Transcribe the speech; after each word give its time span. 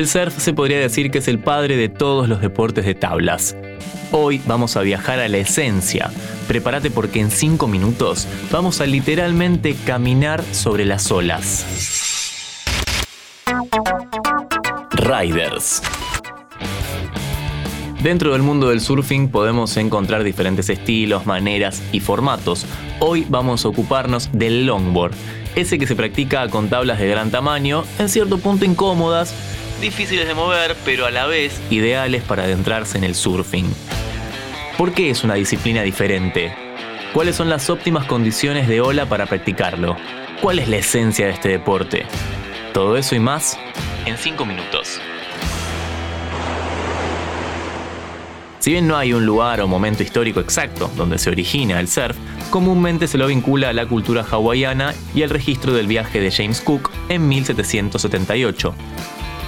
El 0.00 0.08
surf 0.08 0.38
se 0.38 0.54
podría 0.54 0.78
decir 0.80 1.10
que 1.10 1.18
es 1.18 1.28
el 1.28 1.38
padre 1.40 1.76
de 1.76 1.90
todos 1.90 2.26
los 2.26 2.40
deportes 2.40 2.86
de 2.86 2.94
tablas. 2.94 3.54
Hoy 4.12 4.40
vamos 4.46 4.78
a 4.78 4.80
viajar 4.80 5.18
a 5.18 5.28
la 5.28 5.36
esencia. 5.36 6.10
Prepárate 6.48 6.90
porque 6.90 7.20
en 7.20 7.30
5 7.30 7.66
minutos 7.66 8.26
vamos 8.50 8.80
a 8.80 8.86
literalmente 8.86 9.76
caminar 9.84 10.42
sobre 10.52 10.86
las 10.86 11.12
olas. 11.12 11.66
Riders. 14.92 15.82
Dentro 18.02 18.32
del 18.32 18.40
mundo 18.40 18.70
del 18.70 18.80
surfing 18.80 19.28
podemos 19.28 19.76
encontrar 19.76 20.24
diferentes 20.24 20.70
estilos, 20.70 21.26
maneras 21.26 21.82
y 21.92 22.00
formatos. 22.00 22.64
Hoy 23.00 23.26
vamos 23.28 23.66
a 23.66 23.68
ocuparnos 23.68 24.30
del 24.32 24.64
longboard, 24.64 25.12
ese 25.56 25.78
que 25.78 25.86
se 25.86 25.94
practica 25.94 26.48
con 26.48 26.70
tablas 26.70 26.98
de 26.98 27.08
gran 27.08 27.30
tamaño, 27.30 27.84
en 27.98 28.08
cierto 28.08 28.38
punto 28.38 28.64
incómodas, 28.64 29.34
difíciles 29.80 30.28
de 30.28 30.34
mover, 30.34 30.76
pero 30.84 31.06
a 31.06 31.10
la 31.10 31.26
vez 31.26 31.60
ideales 31.70 32.22
para 32.22 32.44
adentrarse 32.44 32.98
en 32.98 33.04
el 33.04 33.14
surfing. 33.14 33.66
¿Por 34.76 34.92
qué 34.92 35.10
es 35.10 35.24
una 35.24 35.34
disciplina 35.34 35.82
diferente? 35.82 36.54
¿Cuáles 37.12 37.36
son 37.36 37.48
las 37.48 37.70
óptimas 37.70 38.06
condiciones 38.06 38.68
de 38.68 38.80
ola 38.80 39.06
para 39.06 39.26
practicarlo? 39.26 39.96
¿Cuál 40.40 40.58
es 40.58 40.68
la 40.68 40.76
esencia 40.76 41.26
de 41.26 41.32
este 41.32 41.48
deporte? 41.48 42.06
Todo 42.72 42.96
eso 42.96 43.14
y 43.14 43.18
más 43.18 43.58
en 44.06 44.16
5 44.16 44.44
minutos. 44.44 45.00
Si 48.60 48.72
bien 48.72 48.86
no 48.86 48.96
hay 48.96 49.14
un 49.14 49.24
lugar 49.24 49.62
o 49.62 49.66
momento 49.66 50.02
histórico 50.02 50.40
exacto 50.40 50.90
donde 50.94 51.18
se 51.18 51.30
origina 51.30 51.80
el 51.80 51.88
surf, 51.88 52.16
comúnmente 52.50 53.06
se 53.06 53.16
lo 53.16 53.26
vincula 53.26 53.70
a 53.70 53.72
la 53.72 53.86
cultura 53.86 54.24
hawaiana 54.30 54.94
y 55.14 55.22
al 55.22 55.30
registro 55.30 55.72
del 55.72 55.86
viaje 55.86 56.20
de 56.20 56.30
James 56.30 56.60
Cook 56.60 56.90
en 57.08 57.26
1778. 57.26 58.74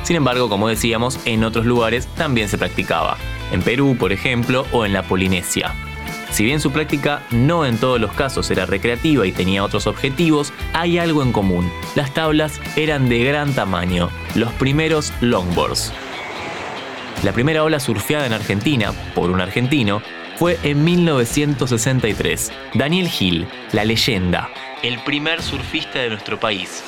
Sin 0.03 0.17
embargo, 0.17 0.49
como 0.49 0.69
decíamos, 0.69 1.19
en 1.25 1.45
otros 1.45 1.67
lugares 1.67 2.07
también 2.17 2.49
se 2.49 2.59
practicaba, 2.59 3.17
en 3.53 3.63
Perú, 3.63 3.97
por 3.99 4.13
ejemplo, 4.13 4.67
o 4.73 4.85
en 4.85 4.93
la 4.93 5.03
Polinesia. 5.03 5.75
Si 6.33 6.45
bien 6.45 6.61
su 6.61 6.73
práctica 6.73 7.23
no 7.31 7.67
en 7.67 7.77
todos 7.77 8.01
los 8.01 8.13
casos 8.13 8.51
era 8.51 8.65
recreativa 8.65 9.27
y 9.27 9.33
tenía 9.33 9.63
otros 9.63 9.87
objetivos, 9.87 10.53
hay 10.73 10.99
algo 10.99 11.23
en 11.23 11.31
común. 11.31 11.71
Las 11.95 12.15
tablas 12.15 12.59
eran 12.75 13.11
de 13.11 13.23
gran 13.23 13.53
tamaño, 13.53 14.09
los 14.35 14.51
primeros 14.55 15.13
longboards. 15.21 15.93
La 17.23 17.33
primera 17.33 17.63
ola 17.63 17.79
surfeada 17.79 18.27
en 18.27 18.33
Argentina, 18.33 18.93
por 19.15 19.31
un 19.31 19.43
argentino, 19.43 20.03
fue 20.37 20.59
en 20.63 20.83
1963. 20.83 22.51
Daniel 22.75 23.11
Hill, 23.21 23.47
la 23.73 23.85
leyenda, 23.85 24.49
el 24.83 24.99
primer 25.05 25.43
surfista 25.43 25.99
de 25.99 26.09
nuestro 26.09 26.41
país. 26.41 26.83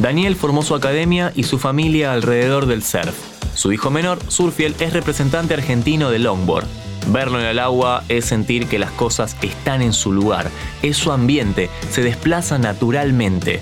Daniel 0.00 0.34
formó 0.34 0.62
su 0.62 0.74
academia 0.74 1.30
y 1.36 1.42
su 1.42 1.58
familia 1.58 2.14
alrededor 2.14 2.64
del 2.64 2.82
surf. 2.82 3.14
Su 3.54 3.70
hijo 3.70 3.90
menor, 3.90 4.18
Surfiel, 4.28 4.74
es 4.80 4.94
representante 4.94 5.52
argentino 5.52 6.10
de 6.10 6.18
longboard. 6.18 6.66
Verlo 7.08 7.38
en 7.38 7.44
el 7.44 7.58
agua 7.58 8.02
es 8.08 8.24
sentir 8.24 8.66
que 8.66 8.78
las 8.78 8.90
cosas 8.92 9.36
están 9.42 9.82
en 9.82 9.92
su 9.92 10.12
lugar, 10.12 10.50
es 10.82 10.96
su 10.96 11.12
ambiente, 11.12 11.68
se 11.90 12.02
desplaza 12.02 12.58
naturalmente. 12.58 13.60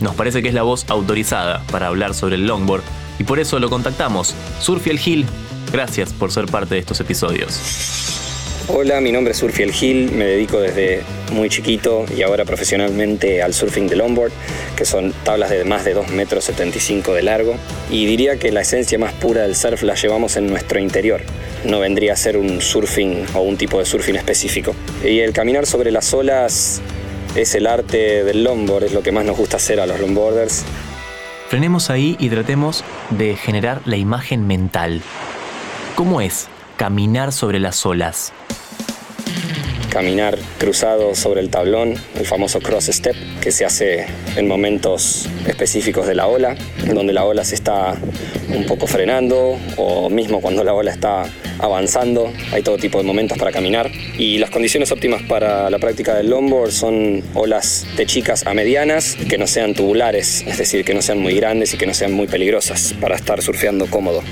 Nos 0.00 0.16
parece 0.16 0.42
que 0.42 0.48
es 0.48 0.54
la 0.54 0.62
voz 0.62 0.86
autorizada 0.88 1.62
para 1.70 1.86
hablar 1.86 2.14
sobre 2.14 2.34
el 2.34 2.46
longboard 2.46 2.82
y 3.20 3.24
por 3.24 3.38
eso 3.38 3.60
lo 3.60 3.70
contactamos. 3.70 4.34
Surfiel 4.60 5.00
Hill, 5.04 5.26
gracias 5.70 6.12
por 6.12 6.32
ser 6.32 6.46
parte 6.46 6.74
de 6.74 6.80
estos 6.80 6.98
episodios. 6.98 8.15
Hola, 8.68 9.00
mi 9.00 9.12
nombre 9.12 9.30
es 9.30 9.38
Surfiel 9.38 9.72
Hill, 9.80 10.10
me 10.10 10.24
dedico 10.24 10.58
desde 10.58 11.04
muy 11.30 11.48
chiquito 11.48 12.04
y 12.16 12.22
ahora 12.22 12.44
profesionalmente 12.44 13.40
al 13.40 13.54
surfing 13.54 13.86
de 13.86 13.94
longboard, 13.94 14.32
que 14.74 14.84
son 14.84 15.12
tablas 15.22 15.50
de 15.50 15.64
más 15.64 15.84
de 15.84 15.94
2 15.94 16.08
metros 16.08 16.42
75 16.46 17.14
de 17.14 17.22
largo. 17.22 17.54
Y 17.92 18.06
diría 18.06 18.40
que 18.40 18.50
la 18.50 18.62
esencia 18.62 18.98
más 18.98 19.12
pura 19.12 19.42
del 19.42 19.54
surf 19.54 19.84
la 19.84 19.94
llevamos 19.94 20.36
en 20.36 20.48
nuestro 20.48 20.80
interior. 20.80 21.20
No 21.64 21.78
vendría 21.78 22.14
a 22.14 22.16
ser 22.16 22.36
un 22.36 22.60
surfing 22.60 23.24
o 23.34 23.42
un 23.42 23.56
tipo 23.56 23.78
de 23.78 23.84
surfing 23.84 24.16
específico. 24.16 24.74
Y 25.04 25.20
el 25.20 25.32
caminar 25.32 25.64
sobre 25.64 25.92
las 25.92 26.12
olas 26.12 26.82
es 27.36 27.54
el 27.54 27.68
arte 27.68 28.24
del 28.24 28.42
longboard, 28.42 28.82
es 28.82 28.92
lo 28.92 29.02
que 29.04 29.12
más 29.12 29.24
nos 29.24 29.36
gusta 29.36 29.58
hacer 29.58 29.78
a 29.78 29.86
los 29.86 30.00
longboarders. 30.00 30.64
Frenemos 31.48 31.88
ahí 31.88 32.16
y 32.18 32.30
tratemos 32.30 32.82
de 33.10 33.36
generar 33.36 33.80
la 33.84 33.96
imagen 33.96 34.44
mental. 34.44 35.02
¿Cómo 35.94 36.20
es 36.20 36.48
caminar 36.76 37.32
sobre 37.32 37.60
las 37.60 37.86
olas? 37.86 38.32
Caminar 39.90 40.36
cruzado 40.58 41.14
sobre 41.14 41.40
el 41.40 41.48
tablón, 41.48 41.94
el 42.18 42.26
famoso 42.26 42.60
cross 42.60 42.86
step, 42.86 43.16
que 43.40 43.50
se 43.50 43.64
hace 43.64 44.06
en 44.36 44.46
momentos 44.46 45.28
específicos 45.46 46.06
de 46.06 46.14
la 46.14 46.26
ola, 46.26 46.56
donde 46.92 47.12
la 47.12 47.24
ola 47.24 47.44
se 47.44 47.54
está 47.54 47.96
un 48.54 48.66
poco 48.66 48.86
frenando 48.86 49.58
o 49.76 50.10
mismo 50.10 50.40
cuando 50.40 50.64
la 50.64 50.74
ola 50.74 50.90
está 50.90 51.24
avanzando. 51.58 52.32
Hay 52.52 52.62
todo 52.62 52.76
tipo 52.76 52.98
de 52.98 53.04
momentos 53.04 53.38
para 53.38 53.52
caminar. 53.52 53.90
Y 54.18 54.38
las 54.38 54.50
condiciones 54.50 54.92
óptimas 54.92 55.22
para 55.22 55.70
la 55.70 55.78
práctica 55.78 56.14
del 56.14 56.30
longboard 56.30 56.70
son 56.70 57.22
olas 57.34 57.86
de 57.96 58.06
chicas 58.06 58.46
a 58.46 58.54
medianas, 58.54 59.16
que 59.28 59.38
no 59.38 59.46
sean 59.46 59.74
tubulares, 59.74 60.44
es 60.46 60.58
decir, 60.58 60.84
que 60.84 60.94
no 60.94 61.02
sean 61.02 61.18
muy 61.18 61.34
grandes 61.34 61.74
y 61.74 61.78
que 61.78 61.86
no 61.86 61.94
sean 61.94 62.12
muy 62.12 62.26
peligrosas 62.26 62.94
para 63.00 63.16
estar 63.16 63.42
surfeando 63.42 63.86
cómodo. 63.86 64.22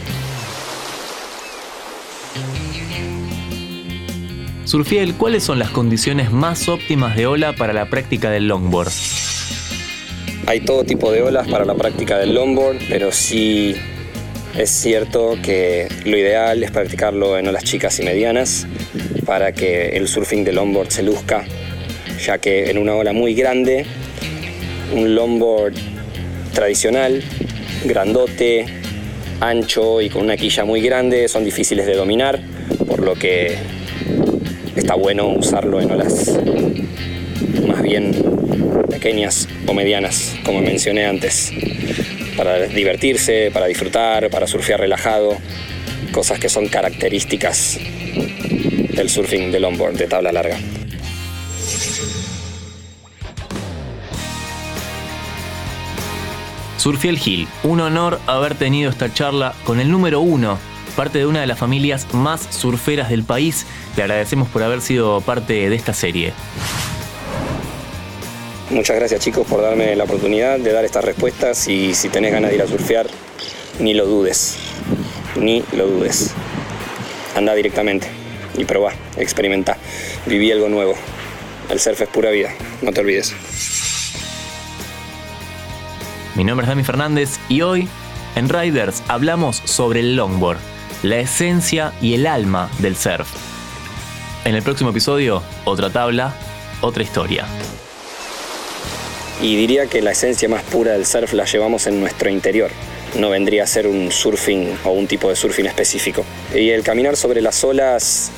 Surfiel, 4.65 5.15
¿cuáles 5.15 5.45
son 5.45 5.59
las 5.59 5.69
condiciones 5.71 6.33
más 6.33 6.69
óptimas 6.69 7.17
de 7.17 7.27
ola 7.27 7.53
para 7.53 7.75
la 7.75 7.91
práctica 7.91 8.31
del 8.31 8.49
longboard? 8.49 8.91
Hay 10.47 10.61
todo 10.61 10.85
tipo 10.85 11.13
de 11.13 11.21
olas 11.21 11.47
para 11.49 11.67
la 11.67 11.75
práctica 11.75 12.17
del 12.17 12.35
longboard, 12.35 12.79
pero 12.89 13.13
sí 13.13 13.75
es 14.57 14.71
cierto 14.71 15.37
que 15.43 15.89
lo 16.07 16.17
ideal 16.17 16.63
es 16.63 16.71
practicarlo 16.71 17.37
en 17.39 17.47
olas 17.49 17.65
chicas 17.65 18.01
y 18.01 18.05
medianas 18.05 18.67
para 19.27 19.53
que 19.53 19.97
el 19.97 20.09
surfing 20.09 20.45
de 20.45 20.53
longboard 20.53 20.89
se 20.89 21.03
luzca, 21.03 21.45
ya 22.25 22.39
que 22.39 22.71
en 22.71 22.79
una 22.79 22.95
ola 22.95 23.13
muy 23.13 23.35
grande, 23.35 23.85
un 24.95 25.15
longboard 25.15 25.75
tradicional, 26.55 27.23
grandote, 27.85 28.65
ancho 29.41 30.01
y 30.01 30.09
con 30.09 30.23
una 30.23 30.39
quilla 30.39 30.65
muy 30.65 30.81
grande 30.81 31.29
son 31.29 31.45
difíciles 31.45 31.85
de 31.85 31.95
dominar, 31.95 32.41
por 32.87 33.01
lo 33.01 33.15
que 33.15 33.59
está 34.77 34.95
bueno 34.95 35.29
usarlo 35.29 35.81
en 35.81 35.91
olas 35.91 36.39
más 37.67 37.83
bien 37.83 38.12
pequeñas 38.91 39.49
o 39.67 39.75
medianas, 39.75 40.37
como 40.45 40.61
mencioné 40.61 41.07
antes 41.07 41.53
para 42.37 42.61
divertirse, 42.67 43.51
para 43.53 43.67
disfrutar, 43.67 44.31
para 44.31 44.47
surfear 44.47 44.81
relajado, 44.81 45.37
cosas 46.13 46.39
que 46.39 46.49
son 46.49 46.69
características 46.69 47.79
del 48.95 49.09
surfing 49.09 49.51
de 49.53 49.61
longboard 49.61 49.97
de 49.97 50.07
tabla 50.07 50.33
larga. 50.33 50.59
Surfiel 56.79 57.19
Hill, 57.25 57.49
un 57.63 57.81
honor 57.81 58.21
haber 58.27 58.57
tenido 58.57 58.91
esta 58.91 59.13
charla 59.13 59.55
con 59.65 59.81
el 59.81 59.91
número 59.91 60.21
uno, 60.21 60.59
parte 60.94 61.19
de 61.19 61.27
una 61.27 61.41
de 61.41 61.47
las 61.47 61.59
familias 61.59 62.06
más 62.12 62.49
surferas 62.50 63.10
del 63.10 63.25
país. 63.25 63.66
Le 63.97 64.03
agradecemos 64.03 64.49
por 64.49 64.62
haber 64.62 64.81
sido 64.81 65.21
parte 65.21 65.69
de 65.69 65.77
esta 65.77 65.93
serie. 65.93 66.32
Muchas 68.71 68.97
gracias 68.97 69.21
chicos 69.21 69.47
por 69.47 69.60
darme 69.60 69.94
la 69.94 70.04
oportunidad 70.04 70.59
de 70.59 70.72
dar 70.72 70.84
estas 70.84 71.04
respuestas 71.04 71.69
y 71.69 71.94
si 71.94 72.09
tenés 72.09 72.33
ganas 72.33 72.50
de 72.50 72.56
ir 72.56 72.62
a 72.62 72.66
surfear, 72.66 73.06
ni 73.78 73.93
lo 73.93 74.06
dudes, 74.06 74.56
ni 75.37 75.62
lo 75.72 75.87
dudes. 75.87 76.33
Anda 77.37 77.54
directamente 77.54 78.09
y 78.56 78.65
probá, 78.65 78.93
experimenta, 79.16 79.77
viví 80.27 80.50
algo 80.50 80.69
nuevo. 80.69 80.94
El 81.71 81.78
surf 81.78 82.00
es 82.00 82.09
pura 82.09 82.31
vida, 82.31 82.50
no 82.83 82.93
te 82.93 83.00
olvides. 83.00 83.34
Mi 86.34 86.43
nombre 86.43 86.65
es 86.65 86.69
Dami 86.69 86.83
Fernández 86.83 87.38
y 87.49 87.60
hoy 87.60 87.89
en 88.34 88.48
Riders 88.48 89.03
hablamos 89.09 89.63
sobre 89.65 90.01
el 90.01 90.16
longboard, 90.16 90.59
la 91.04 91.18
esencia 91.18 91.92
y 92.01 92.15
el 92.15 92.27
alma 92.27 92.68
del 92.80 92.97
surf. 92.97 93.28
En 94.45 94.54
el 94.54 94.62
próximo 94.62 94.91
episodio, 94.91 95.42
otra 95.65 95.91
tabla, 95.91 96.34
otra 96.80 97.03
historia 97.03 97.47
y 99.45 99.56
diría 99.56 99.86
que 99.86 100.01
la 100.01 100.12
esencia 100.12 100.48
más 100.48 100.62
pura 100.62 100.92
del 100.92 101.04
surf 101.04 101.34
la 101.34 101.45
llevamos 101.45 101.86
en 101.86 102.01
nuestro 102.01 102.30
interior. 102.30 102.71
No 103.18 103.28
vendría 103.28 103.65
a 103.65 103.66
ser 103.66 103.86
un 103.86 104.10
surfing 104.10 104.78
o 104.84 104.92
un 104.92 105.06
tipo 105.06 105.28
de 105.28 105.36
surfing 105.36 105.66
específico. 105.66 106.24
Y 106.54 106.71
el 106.71 106.83
caminar 106.83 107.16
sobre 107.16 107.42
las 107.42 107.62
olas 107.62 108.30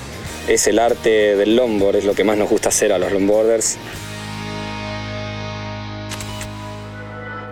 es 0.49 0.67
el 0.67 0.81
arte 0.81 1.37
del 1.37 1.55
longboard, 1.55 1.97
es 1.97 2.05
lo 2.05 2.15
que 2.15 2.25
más 2.25 2.37
nos 2.37 2.51
gusta 2.51 2.71
hacer 2.71 2.93
a 2.93 2.99
los 2.99 3.13
longboarders. 3.13 3.77